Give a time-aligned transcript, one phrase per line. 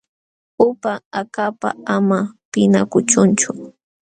[0.67, 2.19] Upa akapa ama
[2.51, 3.49] pinqakuchunchu.